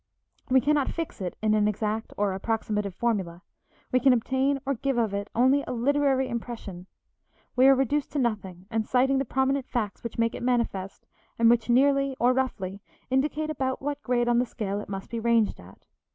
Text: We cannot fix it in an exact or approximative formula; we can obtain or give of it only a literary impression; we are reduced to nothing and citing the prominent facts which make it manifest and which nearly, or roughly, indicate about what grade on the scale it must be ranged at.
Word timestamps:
We 0.49 0.61
cannot 0.61 0.89
fix 0.89 1.21
it 1.21 1.37
in 1.43 1.53
an 1.53 1.67
exact 1.67 2.11
or 2.17 2.33
approximative 2.33 2.95
formula; 2.95 3.43
we 3.91 3.99
can 3.99 4.13
obtain 4.13 4.59
or 4.65 4.73
give 4.73 4.97
of 4.97 5.13
it 5.13 5.29
only 5.35 5.61
a 5.67 5.73
literary 5.73 6.27
impression; 6.27 6.87
we 7.55 7.67
are 7.67 7.75
reduced 7.75 8.11
to 8.13 8.17
nothing 8.17 8.65
and 8.71 8.87
citing 8.87 9.19
the 9.19 9.25
prominent 9.25 9.67
facts 9.67 10.03
which 10.03 10.17
make 10.17 10.33
it 10.33 10.41
manifest 10.41 11.05
and 11.37 11.51
which 11.51 11.69
nearly, 11.69 12.15
or 12.19 12.33
roughly, 12.33 12.81
indicate 13.11 13.51
about 13.51 13.79
what 13.79 14.01
grade 14.01 14.27
on 14.27 14.39
the 14.39 14.45
scale 14.47 14.79
it 14.79 14.89
must 14.89 15.11
be 15.11 15.19
ranged 15.19 15.59
at. 15.59 15.85